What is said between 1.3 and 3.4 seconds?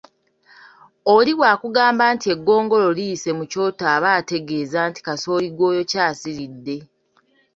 bwakugamba nti eggongolo liyise